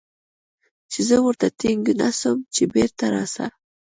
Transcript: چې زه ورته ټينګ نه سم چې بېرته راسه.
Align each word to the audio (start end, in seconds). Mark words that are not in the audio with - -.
چې 0.91 0.99
زه 1.09 1.17
ورته 1.25 1.47
ټينګ 1.59 1.85
نه 2.01 2.09
سم 2.19 2.37
چې 2.55 2.63
بېرته 2.73 3.05
راسه. 3.13 3.45